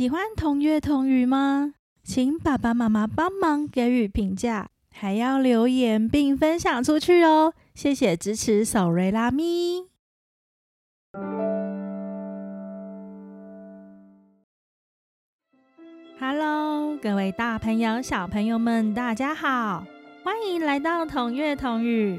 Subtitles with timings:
[0.00, 1.74] 喜欢同月同语吗？
[2.02, 7.52] 请爸爸妈妈帮忙给予评价，还要留言并分享出去哦！
[7.74, 9.84] 谢谢支持，手瑞拉咪。
[16.18, 19.84] Hello，各位大朋友、小朋友们，大家好，
[20.24, 22.18] 欢迎来到同月同语。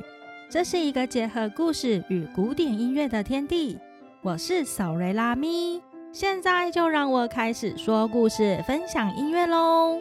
[0.51, 3.79] 这是一个结合故事与古典音乐的天地。
[4.21, 5.81] 我是手瑞拉咪。
[6.13, 9.97] 现在就让我开始说故事、分享音乐喽。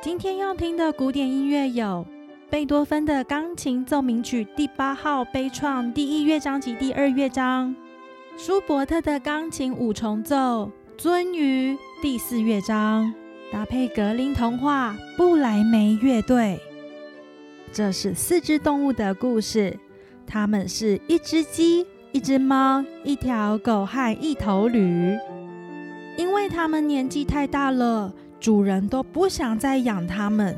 [0.00, 2.06] 今天要听的古典音乐有
[2.48, 7.74] 贝多芬的钢琴奏鸣曲第八号悲怆第一乐章及第二乐章，
[8.36, 13.12] 舒伯特的钢琴五重奏鳟鱼第四乐章，
[13.52, 16.60] 搭配格林童话布莱梅乐队。
[17.72, 19.76] 这是四只动物的故事，
[20.24, 21.84] 它们是一只鸡。
[22.10, 25.14] 一只猫、一条狗和一头驴，
[26.16, 30.56] 因为它们年纪太大了，主人都不想再养它们。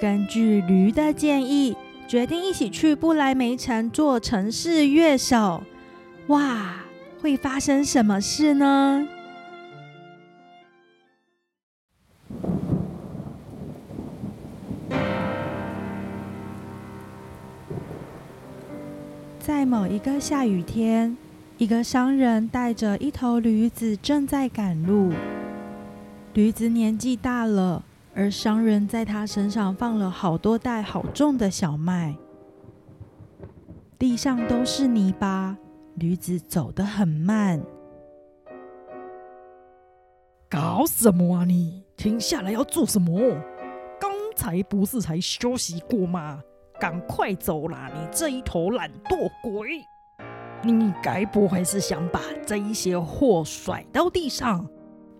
[0.00, 1.76] 根据驴的建议，
[2.08, 5.62] 决定一起去不来梅城做城市乐手。
[6.26, 6.76] 哇，
[7.20, 9.06] 会发生什么事呢？
[19.48, 21.16] 在某一个下雨天，
[21.56, 25.10] 一个商人带着一头驴子正在赶路。
[26.34, 27.82] 驴子年纪大了，
[28.14, 32.14] 而商人在他身上放了好多袋好重的小麦，
[33.98, 35.56] 地上都是泥巴，
[35.94, 37.58] 驴子走得很慢。
[40.50, 41.84] 搞什么啊你？
[41.96, 43.18] 停下来要做什么？
[43.98, 46.42] 刚才不是才休息过吗？
[46.80, 47.90] 赶快走啦！
[47.92, 49.88] 你这一头懒惰鬼！
[50.62, 54.64] 你该不会是想把这一些货甩到地上？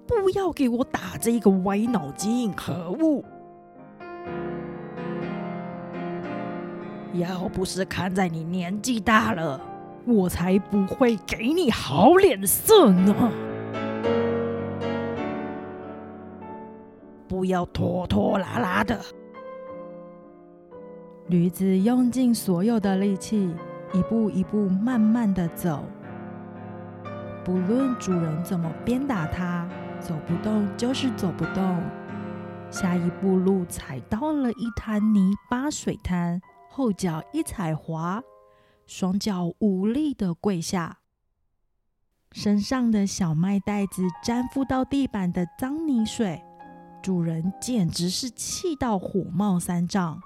[0.07, 2.53] 不要给我打这个歪脑筋！
[2.53, 3.25] 可恶！
[7.15, 9.61] 要不是看在你年纪大了，
[10.07, 13.33] 我才不会给你好脸色呢！
[17.27, 18.99] 不要拖拖拉拉的。
[21.29, 23.55] 驴子用尽所有的力气，
[23.93, 25.85] 一步一步慢慢的走。
[27.45, 29.69] 不论主人怎么鞭打它，
[30.01, 31.83] 走不动就是走不动。
[32.71, 36.41] 下一步路踩到了一滩泥巴水滩，
[36.71, 38.23] 后脚一踩滑，
[38.87, 41.01] 双脚无力的跪下。
[42.33, 46.43] 身上的小麦袋子沾附到地板的脏泥水，
[47.03, 50.19] 主人简直是气到火冒三丈。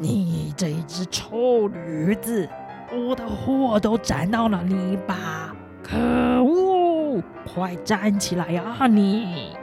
[0.00, 2.48] 你这只臭驴子，
[2.92, 5.56] 我的货都沾到了泥巴！
[5.82, 5.96] 可
[6.44, 9.56] 恶，快站起来啊你！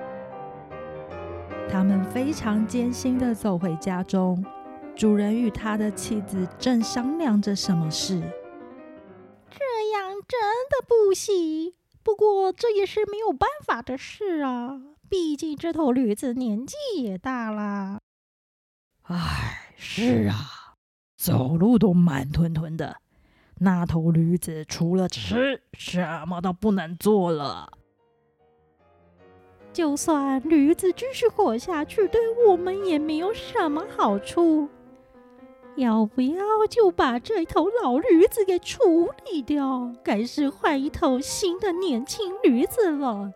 [1.69, 4.43] 他们非常艰辛的走回家中，
[4.95, 8.19] 主人与他的妻子正商量着什么事。
[9.49, 9.63] 这
[9.97, 10.39] 样真
[10.69, 11.73] 的不行，
[12.03, 14.81] 不过这也是没有办法的事啊。
[15.09, 17.99] 毕竟这头驴子年纪也大了。
[19.03, 20.73] 唉，是啊，
[21.17, 22.97] 走路都慢吞吞的。
[23.59, 27.71] 那头驴子除了吃，什么都不能做了。
[29.71, 34.67] 就算驴子继续活下去，对我们也没有什么好处。
[35.75, 43.33] 要不要就把这头老驴子给处理掉，该是换一头新的年轻驴子了。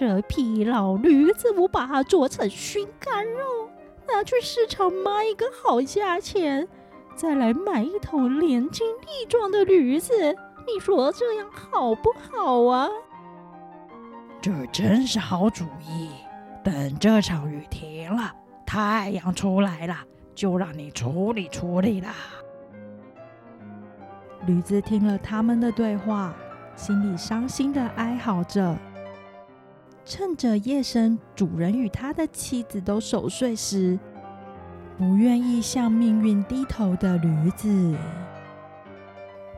[0.00, 3.68] 这匹老驴子，我把它做成熏干肉，
[4.08, 6.66] 拿去市场卖一个好价钱，
[7.14, 10.14] 再来买一头年轻力壮的驴子。
[10.66, 12.88] 你说这样好不好啊？
[14.40, 16.08] 这真是好主意。
[16.64, 18.32] 等这场雨停了，
[18.64, 19.94] 太阳出来了，
[20.34, 22.14] 就让你处理处理啦。
[24.46, 26.34] 驴子听了他们的对话，
[26.74, 28.74] 心里伤心的哀嚎着。
[30.04, 33.98] 趁着夜深，主人与他的妻子都熟睡时，
[34.98, 37.94] 不愿意向命运低头的驴子，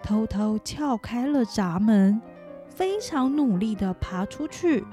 [0.02, 2.20] 偷偷撬开了闸门，
[2.68, 4.84] 非常努力的爬出去，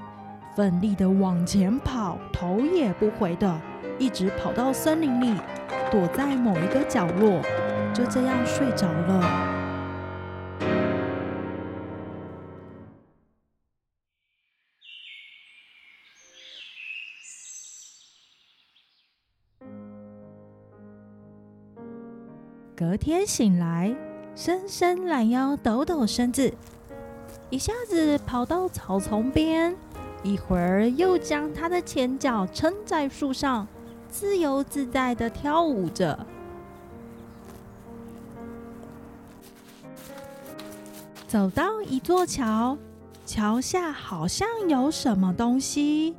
[0.56, 3.60] 奋力的往前跑，头也不回的，
[3.98, 5.34] 一直跑到森林里，
[5.90, 7.42] 躲在某一个角落，
[7.92, 9.49] 就这样睡着了。
[22.80, 23.94] 隔天醒来，
[24.34, 26.50] 伸伸懒腰，抖抖身子，
[27.50, 29.76] 一下子跑到草丛边，
[30.22, 33.68] 一会儿又将它的前脚撑在树上，
[34.08, 36.26] 自由自在的跳舞着。
[41.28, 42.78] 走到一座桥，
[43.26, 46.16] 桥下好像有什么东西。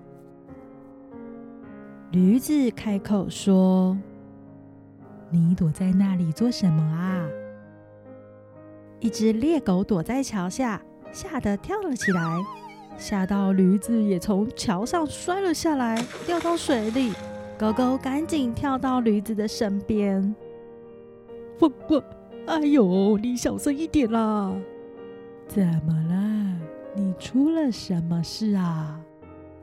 [2.12, 3.98] 驴子开口说
[5.32, 7.28] ：“你躲在那里做什么啊？”
[9.00, 10.80] 一只猎狗躲在桥下，
[11.12, 12.22] 吓得跳了起来，
[12.98, 17.14] 吓到驴子也从桥上摔了下来，掉到水里。
[17.58, 20.36] 狗狗赶紧跳到驴子的身边
[21.62, 22.04] ：“汪汪！
[22.48, 24.54] 哎呦，你小声一点啦！”
[25.48, 26.60] 怎么了？
[26.96, 29.00] 你出了什么事啊？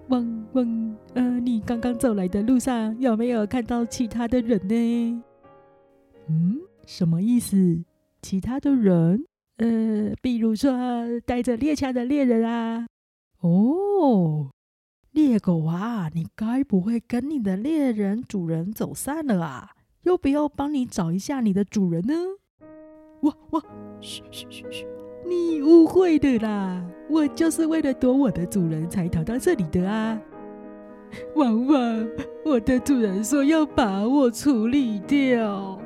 [0.09, 0.97] 汪汪！
[1.15, 5.23] 呃，你刚刚走来的路上有没有看到其他的人呢？
[6.29, 7.83] 嗯，什么意思？
[8.23, 9.25] 其他的人？
[9.57, 10.73] 呃，比如说
[11.27, 12.87] 带着猎枪的猎人啊？
[13.41, 14.51] 哦，
[15.13, 19.71] 猎狗啊，你该不会跟你的猎人主人走散了啊？
[20.03, 22.15] 要不要帮你找一下你的主人呢？
[23.23, 23.63] 哇哇！
[24.01, 24.87] 嘘嘘嘘嘘！
[25.27, 30.21] 你误会的啦，我就是为了躲我的主人才逃到这里的啊！
[31.35, 32.09] 汪汪，
[32.45, 35.81] 我的主人说要把我处理掉。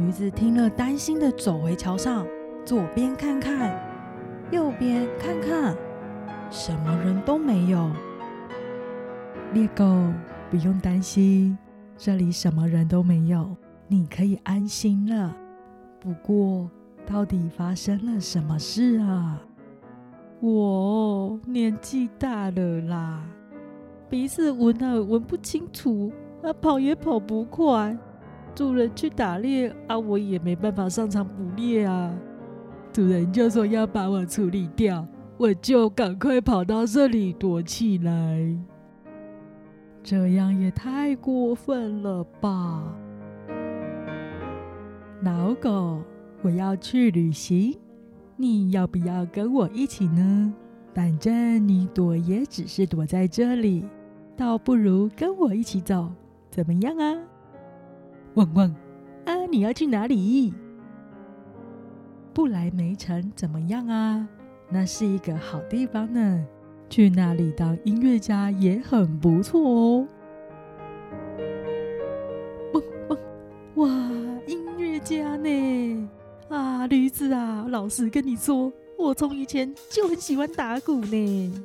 [0.00, 2.26] 女子听了，担心的走回桥上，
[2.64, 3.78] 左边看看，
[4.50, 5.76] 右边看看，
[6.50, 7.90] 什么人都没有。
[9.52, 9.84] 猎狗，
[10.50, 11.56] 不用担心，
[11.98, 13.54] 这里什么人都没有，
[13.88, 15.36] 你可以安心了。
[16.00, 16.70] 不过。
[17.06, 19.42] 到底发生了什么事啊？
[20.38, 23.24] 我年纪大了啦，
[24.08, 27.98] 鼻子闻啊闻不清楚，啊跑也跑不快。
[28.54, 32.14] 主人去打猎啊，我也没办法上场捕猎啊。
[32.92, 35.06] 主人就说要把我处理掉，
[35.38, 38.56] 我就赶快跑到这里躲起来。
[40.02, 42.94] 这样也太过分了吧，
[45.22, 46.02] 老狗。
[46.42, 47.78] 我要去旅行，
[48.36, 50.54] 你要不要跟我一起呢？
[50.94, 53.84] 反正你躲也只是躲在这里，
[54.36, 56.10] 倒不如跟我一起走，
[56.50, 57.14] 怎么样啊？
[58.40, 58.74] 汪汪！
[59.26, 60.54] 啊，你要去哪里？
[62.32, 64.26] 不来梅城怎么样啊？
[64.70, 66.46] 那是一个好地方呢，
[66.88, 70.08] 去那里当音乐家也很不错哦。
[72.72, 73.18] 汪汪！
[73.74, 74.10] 哇，
[74.46, 76.08] 音乐家呢？
[76.48, 77.66] 啊，驴子啊！
[77.68, 81.62] 老实跟你说，我从以前就很喜欢打鼓呢。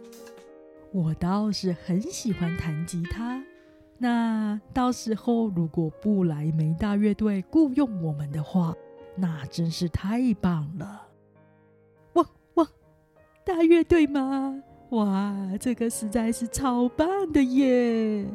[0.91, 3.41] 我倒是很喜欢弹吉他。
[3.97, 8.75] 那到时候如果布莱梅大乐队雇佣我们的话，
[9.15, 11.01] 那真是太棒了！
[12.13, 12.25] 哇
[12.55, 12.67] 哇，
[13.45, 14.61] 大乐队吗？
[14.89, 18.27] 哇，这个实在是超棒的耶！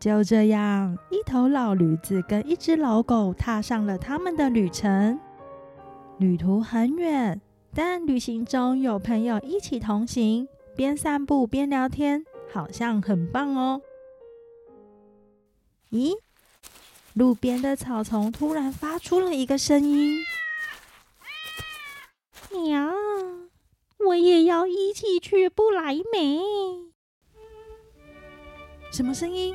[0.00, 5.18] 就这样，一头老驴子跟一只老狗踏上了他们的旅程。
[6.18, 7.40] 旅途很远，
[7.74, 13.82] 但旅行中有朋友一起同行，边散步边聊天，好像很棒哦。
[15.90, 16.14] 咦，
[17.14, 20.20] 路边的草丛突然发出了一个声音
[22.54, 22.94] ：“娘，
[24.06, 26.38] 我也要一起去不来梅。”
[28.92, 29.52] 什么声音？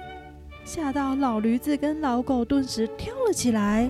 [0.65, 3.89] 吓到老驴子跟老狗顿时跳了起来。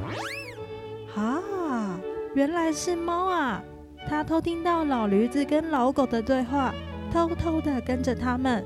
[1.16, 2.00] 啊，
[2.36, 3.64] 原来是猫啊！
[4.08, 6.72] 它偷听到老驴子跟老狗的对话，
[7.12, 8.64] 偷偷的跟着他们。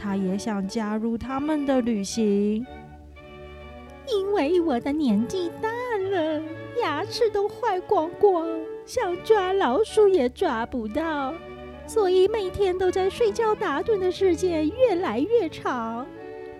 [0.00, 2.64] 它也想加入他们的旅行，
[4.06, 5.68] 因为我的年纪大
[6.10, 6.40] 了，
[6.80, 8.46] 牙齿都坏光光，
[8.86, 11.34] 想抓老鼠也抓不到，
[11.86, 16.06] 所以每天都在睡觉打盹的时间越来越长。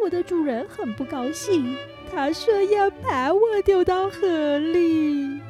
[0.01, 1.77] 我的主人很不高兴，
[2.13, 5.41] 他说要把我丢到河里。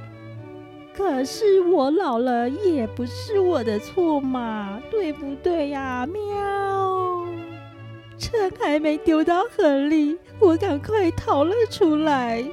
[0.95, 6.07] 可是我老了也不是我的错嘛，对不对呀？
[6.07, 7.18] 喵！
[8.19, 12.45] 趁还没丢到河里，我赶快逃了出来。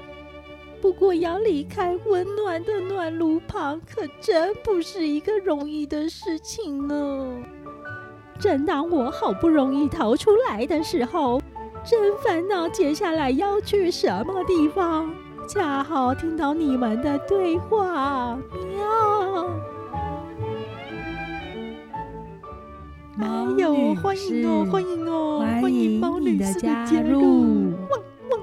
[0.82, 7.44] 不过要离开温暖的暖炉旁，可真不是一个容易的事情呢。
[8.40, 11.42] 正当我好不容易逃出来的时候，
[11.84, 15.12] 真烦恼，接下来要去什么地方？
[15.48, 18.38] 恰好听到你们的对话，
[18.76, 19.50] 喵！
[23.18, 27.72] 哎呦，欢迎哦，欢迎哦，欢迎猫女士的加入！
[27.90, 28.40] 汪汪！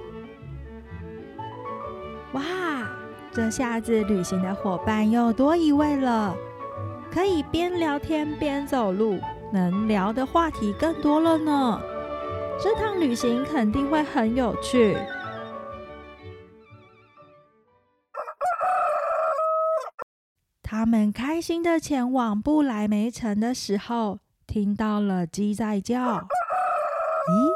[2.33, 2.88] 哇，
[3.31, 6.35] 这下子旅行的伙伴又多一位了，
[7.12, 9.19] 可以边聊天边走路，
[9.52, 11.79] 能聊的话题更多了呢。
[12.59, 14.97] 这趟旅行肯定会很有趣。
[20.62, 24.21] 他们开心的前往不莱梅城的时候，
[24.52, 25.99] 听到了鸡在叫。
[27.25, 27.49] 咦，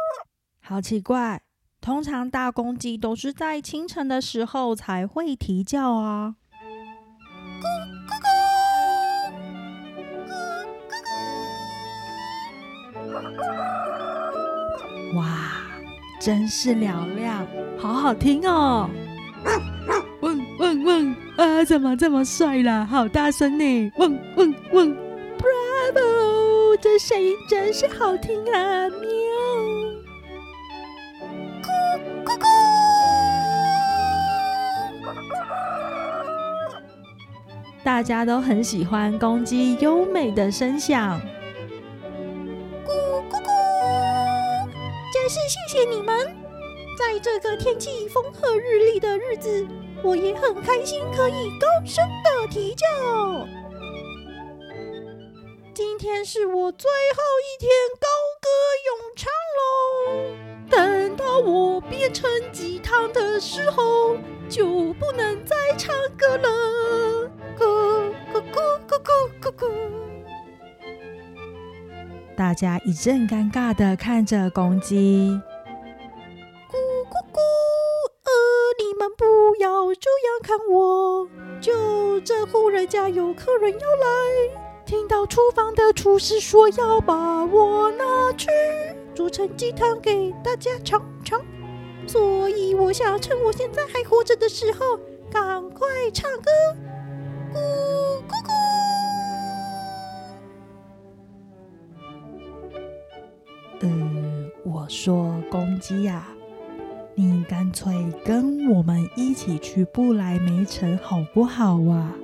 [0.62, 1.42] 好奇怪！
[1.78, 6.36] 通常大公鸡都是在清晨的时候才会啼叫啊。
[15.14, 15.52] 哇，
[16.18, 17.46] 真是嘹亮，
[17.78, 18.88] 好好听哦！
[20.22, 21.14] 汪汪汪！
[21.36, 22.86] 啊，怎么这么帅啦？
[22.86, 23.92] 好大声呢！
[23.98, 24.96] 汪汪汪
[25.36, 26.25] ！Bravo！
[26.80, 28.88] 这声音真是好听啊！
[28.88, 28.98] 喵！
[31.62, 31.68] 咕
[32.24, 32.44] 咕咕！
[37.82, 41.18] 大家都很喜欢公鸡优美的声响。
[42.84, 42.90] 咕
[43.30, 43.48] 咕咕！
[45.12, 46.36] 真是谢谢你们，
[46.98, 49.66] 在这个天气风和日丽的日子。
[50.02, 52.86] 我也很开心，可以高声的啼叫。
[56.06, 58.06] 今天是我最后一天高
[58.40, 58.48] 歌
[58.86, 60.70] 咏唱喽。
[60.70, 64.16] 等到我变成鸡汤的时候，
[64.48, 67.28] 就不能再唱歌了。
[67.58, 69.10] 咕咕咕咕咕
[69.42, 69.68] 咕咕。
[72.36, 75.36] 大家一阵尴尬的看着公鸡。
[76.70, 76.76] 咕
[77.10, 77.40] 咕咕！
[78.22, 78.30] 呃，
[78.78, 81.28] 你们不要这样看我，
[81.60, 84.06] 就这户人家有客人要来，
[84.86, 88.46] 听到厨房的厨师说要把我拿去
[89.16, 91.44] 煮成鸡汤给大家尝尝，
[92.06, 94.78] 所以我想趁我现在还活着的时候，
[95.28, 96.50] 赶快唱歌，
[97.52, 97.58] 咕
[98.28, 98.50] 咕咕。
[103.80, 103.90] 呃，
[104.64, 106.28] 我说公鸡呀。
[107.16, 107.92] 你干脆
[108.24, 112.14] 跟我们一起去不来梅城好不好啊？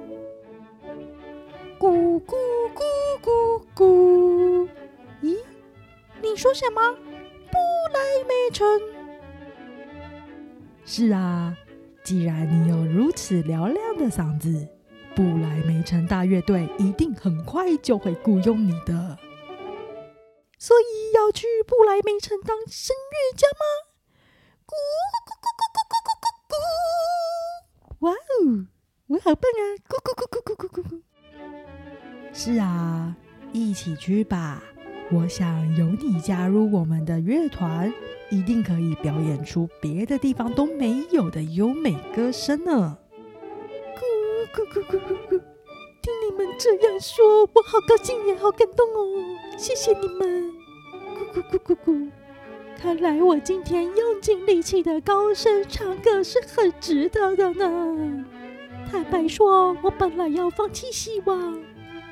[6.42, 6.80] 说什么？
[7.52, 7.56] 不
[7.94, 8.66] 来梅城？
[10.84, 11.56] 是啊，
[12.02, 14.66] 既然你有如此嘹亮的嗓子，
[15.14, 19.16] 不来梅城大乐队一定很快就会雇佣你的。
[20.58, 23.64] 所以要去不来梅城当声乐家吗？
[24.66, 24.74] 咕
[25.14, 26.54] 咕咕咕咕咕咕咕！
[28.00, 28.66] 哇哦，
[29.06, 29.62] 我好棒啊！
[29.88, 31.02] 咕咕咕咕咕咕咕！
[32.32, 33.14] 是啊，
[33.52, 34.60] 一起去吧！
[35.14, 37.92] 我想有你加入我们的乐团，
[38.30, 42.96] 一定可以表演出别的地方都没有的优美歌声呢！
[43.94, 45.40] 咕咕咕咕咕咕！
[46.00, 49.22] 听你们这样说，我好高兴也好感动哦！
[49.58, 50.50] 谢谢你们！
[51.34, 52.10] 咕咕咕咕咕！
[52.80, 58.24] 看来我今天用尽力气的高声唱歌是很值得的呢。
[58.90, 61.62] 坦白说，我本来要放弃希望，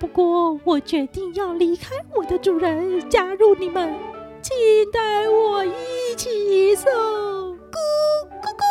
[0.00, 3.94] 不过我决定要离开我的主人，加入你们，
[4.40, 4.56] 请
[4.90, 6.90] 带我一起走。
[6.90, 7.76] 咕
[8.40, 8.64] 咕咕！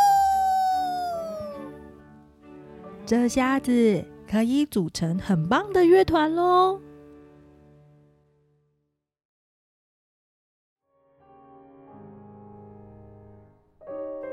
[3.06, 6.82] 这下子可以组成很棒的乐团喽。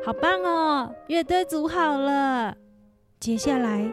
[0.02, 0.94] 好棒哦！
[1.08, 2.56] 乐队组好了，
[3.20, 3.92] 接下来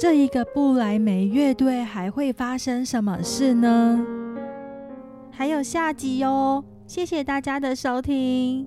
[0.00, 4.02] 这一个布莱梅乐队还会发生什么事呢？
[5.30, 6.64] 还有下集哦！
[6.86, 8.66] 谢谢大家的收听。